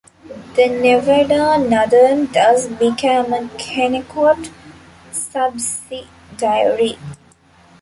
[0.55, 4.49] The Nevada Northern thus became a Kennecott
[5.11, 6.97] subsidiary.